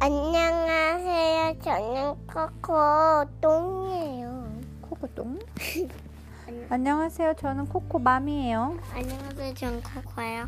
안녕하세요. 0.00 1.58
저는 1.60 2.14
코코 2.32 3.24
똥이에요. 3.40 4.44
코코 4.82 5.06
똥? 5.08 5.38
안녕하세요. 6.70 7.34
저는 7.34 7.66
코코 7.66 7.98
맘이에요. 7.98 8.76
안녕하세요. 8.94 9.54
저는 9.54 9.82
코코예요. 9.82 10.44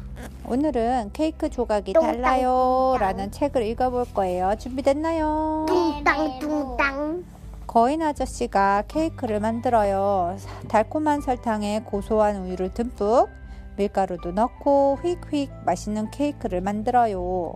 오늘은 0.47 1.11
케이크 1.13 1.51
조각이 1.51 1.93
똥땅, 1.95 2.13
달라요 2.23 2.93
똥땅. 2.93 3.01
라는 3.01 3.31
책을 3.33 3.65
읽어볼 3.67 4.07
거예요. 4.15 4.55
준비됐나요? 4.57 5.67
뚱땅 5.69 6.39
뚱땅. 6.39 7.25
거인 7.67 8.03
아저씨가 8.03 8.85
케이크를 8.87 9.41
만들어요. 9.41 10.37
달콤한 10.69 11.23
설탕에 11.23 11.83
고소한 11.85 12.37
우유를 12.45 12.73
듬뿍 12.73 13.29
밀가루도 13.77 14.31
넣고 14.33 14.99
휙휙 15.03 15.51
맛있는 15.65 16.11
케이크를 16.13 16.61
만들어요. 16.61 17.55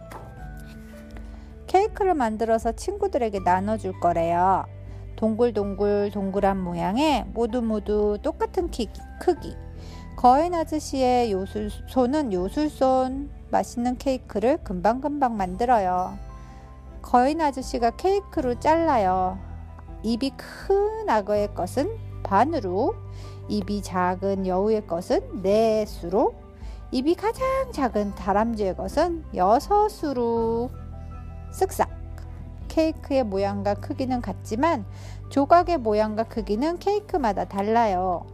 케이크를 1.75 2.15
만들어서 2.15 2.71
친구들에게 2.71 3.41
나눠줄 3.41 3.99
거래요. 3.99 4.65
동글동글 5.17 6.13
동그란 6.13 6.63
모양의 6.63 7.25
모두 7.35 7.63
모두 7.63 8.17
똑같은 8.23 8.71
키, 8.71 8.89
크기. 9.21 9.57
거인 10.15 10.55
아저씨의 10.55 11.33
요술, 11.33 11.71
손은 11.89 12.33
요술손. 12.33 13.29
맛있는 13.51 13.99
케이크를 13.99 14.59
금방금방 14.63 15.37
만들어요. 15.37 16.17
거인 17.03 17.41
아저씨가 17.41 17.97
케이크로 17.97 18.61
잘라요. 18.61 19.37
입이 20.05 20.31
큰 20.37 21.09
악어의 21.09 21.55
것은 21.55 21.91
반으로, 22.23 22.95
입이 23.49 23.83
작은 23.83 24.47
여우의 24.47 24.87
것은 24.87 25.43
넷으로, 25.43 26.35
입이 26.93 27.17
가장 27.17 27.73
작은 27.73 28.15
다람쥐의 28.15 28.77
것은 28.77 29.25
여섯으로. 29.35 30.84
쓱싹. 31.55 31.89
케이크의 32.69 33.23
모양과 33.25 33.75
크기는 33.75 34.21
같지만 34.21 34.85
조각의 35.29 35.79
모양과 35.79 36.25
크기는 36.25 36.79
케이크마다 36.79 37.45
달라요. 37.45 38.27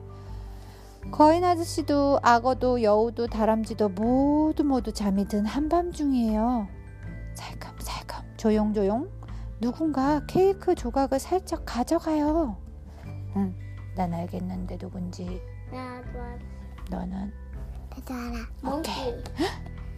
거인 1.11 1.45
아저씨도 1.45 2.21
악어도 2.23 2.83
여우도 2.83 3.27
다람쥐도 3.27 3.91
모두 3.91 4.65
모두 4.65 4.93
잠이 4.93 5.29
든 5.29 5.45
한밤중이에요. 5.45 6.69
살금살금 7.35 8.37
조용조용 8.37 9.11
누군가 9.61 10.25
케이크 10.27 10.75
조각을 10.75 11.19
살짝 11.19 11.65
가져가요. 11.67 12.57
응, 13.37 13.55
난 13.97 14.15
알겠는데 14.15 14.79
누군지 14.79 15.43
나도 15.71 16.19
너는 16.91 17.33
알아. 18.11 18.77
오케이. 18.77 19.23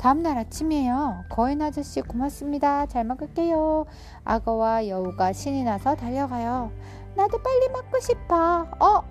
다음날 0.02 0.36
아침이에요. 0.36 1.26
거인 1.28 1.62
아저씨 1.62 2.00
고맙습니다. 2.00 2.86
잘 2.86 3.04
먹을게요. 3.04 3.86
악어와 4.24 4.88
여우가 4.88 5.32
신이 5.32 5.62
나서 5.62 5.94
달려가요. 5.94 6.72
나도 7.14 7.40
빨리 7.40 7.68
먹고 7.68 8.00
싶어. 8.00 8.66
어? 8.80 9.04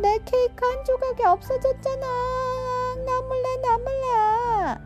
내 0.00 0.18
케이크 0.24 0.66
한 0.66 0.84
조각이 0.84 1.24
없어졌잖아. 1.24 2.06
나 3.06 3.22
몰라, 3.22 3.56
나 3.62 3.78
몰라. 3.78 4.80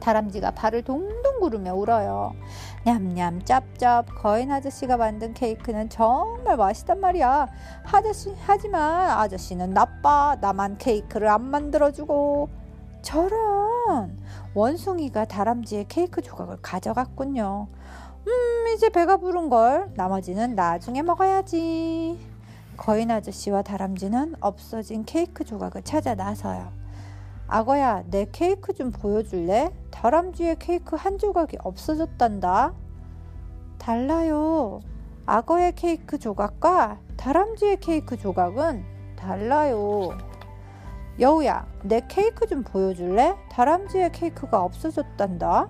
다람쥐가 0.00 0.50
발을 0.50 0.82
동동 0.82 1.38
구르며 1.38 1.74
울어요. 1.74 2.34
냠냠 2.84 3.44
짭짭 3.44 4.06
거인 4.20 4.50
아저씨가 4.50 4.96
만든 4.96 5.32
케이크는 5.32 5.90
정말 5.90 6.56
맛있단 6.56 6.98
말이야. 6.98 7.46
아저씨 7.84 8.34
하지만 8.44 9.10
아저씨는 9.10 9.70
나빠. 9.70 10.36
나만 10.40 10.78
케이크를 10.78 11.28
안 11.28 11.44
만들어주고 11.44 12.48
저런 13.02 13.61
원숭이가 14.54 15.24
다람쥐의 15.26 15.86
케이크 15.88 16.20
조각을 16.20 16.58
가져갔군요. 16.62 17.68
음 18.26 18.66
이제 18.74 18.88
배가 18.88 19.16
부른 19.16 19.48
걸 19.48 19.92
나머지는 19.94 20.54
나중에 20.54 21.02
먹어야지. 21.02 22.18
거인 22.76 23.10
아저씨와 23.10 23.62
다람쥐는 23.62 24.36
없어진 24.40 25.04
케이크 25.04 25.44
조각을 25.44 25.82
찾아 25.82 26.14
나서요. 26.14 26.72
악어야, 27.46 28.04
내 28.06 28.26
케이크 28.32 28.72
좀 28.72 28.90
보여줄래? 28.90 29.70
다람쥐의 29.90 30.56
케이크 30.58 30.96
한 30.96 31.18
조각이 31.18 31.58
없어졌단다. 31.62 32.72
달라요. 33.78 34.80
악어의 35.26 35.74
케이크 35.74 36.18
조각과 36.18 36.98
다람쥐의 37.16 37.80
케이크 37.80 38.16
조각은 38.16 38.84
달라요. 39.16 40.16
여우야, 41.20 41.66
내 41.82 42.00
케이크 42.08 42.46
좀 42.46 42.62
보여줄래? 42.62 43.36
다람쥐의 43.50 44.12
케이크가 44.12 44.62
없어졌단다. 44.62 45.68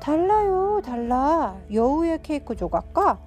달라요, 0.00 0.80
달라. 0.84 1.56
여우의 1.72 2.22
케이크 2.22 2.56
조각과 2.56 3.18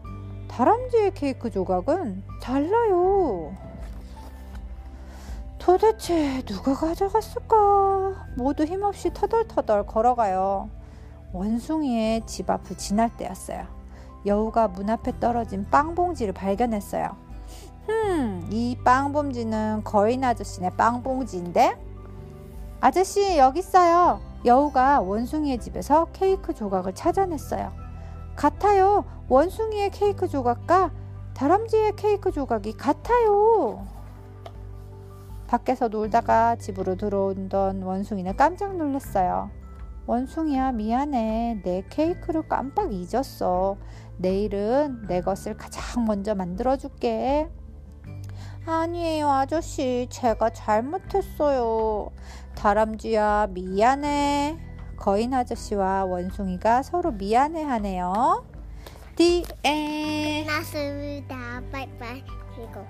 다람쥐의 0.50 1.14
케이크 1.14 1.50
조각은 1.50 2.24
달라요. 2.42 3.56
도대체 5.58 6.42
누가 6.46 6.74
가져갔을까? 6.74 8.28
모두 8.36 8.66
힘없이 8.66 9.14
터덜터덜 9.14 9.86
걸어가요. 9.86 10.70
원숭이의 11.34 12.26
집 12.26 12.50
앞을 12.50 12.78
지날 12.78 13.16
때였어요. 13.16 13.66
여우가 14.26 14.70
문 14.70 14.90
앞에 14.90 15.20
떨어진 15.20 15.66
빵 15.70 15.96
봉지를 15.96 16.34
발견했어요. 16.34 17.16
음, 17.90 18.48
이 18.52 18.78
빵봉지는 18.84 19.84
거인 19.84 20.24
아저씨네 20.24 20.72
빵봉지인데? 20.72 21.78
아저씨, 22.80 23.38
여기 23.38 23.60
있어요. 23.60 24.22
여우가 24.44 25.02
원숭이의 25.02 25.60
집에서 25.60 26.08
케이크 26.14 26.54
조각을 26.54 26.94
찾아냈어요. 26.94 27.72
같아요. 28.36 29.06
원숭이의 29.30 29.92
케이크 29.92 30.28
조각과 30.28 30.92
다람쥐의 31.36 31.96
케이크 31.96 32.32
조각이 32.32 32.74
같아요. 32.74 33.86
밖에서 35.48 35.90
놀다가 35.90 36.56
집으로 36.56 36.96
들어온던 36.96 37.84
원숭이는 37.84 38.36
깜짝 38.36 38.76
놀랐어요. 38.78 39.52
원숭이야, 40.08 40.72
미안해. 40.72 41.62
내 41.64 41.84
케이크를 41.90 42.48
깜빡 42.48 42.92
잊었어. 42.94 43.78
내일은 44.18 45.06
내 45.08 45.22
것을 45.22 45.56
가장 45.56 46.06
먼저 46.06 46.34
만들어줄게. 46.36 47.50
아니에요, 48.66 49.30
아저씨. 49.30 50.08
제가 50.10 50.52
잘못했어요. 50.52 52.12
다람쥐야, 52.56 53.48
미안해. 53.52 54.58
거인 54.98 55.34
아저씨와 55.34 56.06
원숭이가 56.06 56.84
서로 56.84 57.12
미안해 57.12 57.64
하네요. 57.64 58.46
The. 59.16 59.44
끝났습니다. 60.46 61.62
바이바이. 61.72 62.24
이거. 62.58 62.86